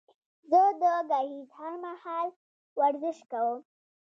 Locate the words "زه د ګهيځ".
0.49-1.47